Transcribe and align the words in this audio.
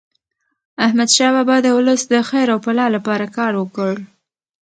احمد 0.85 1.09
شاه 1.15 1.31
بابا 1.35 1.57
د 1.61 1.67
ولس 1.77 2.01
د 2.11 2.15
خیر 2.29 2.47
او 2.53 2.59
فلاح 2.65 2.89
لپاره 2.95 3.25
کار 3.37 3.53
وکړ. 3.57 3.93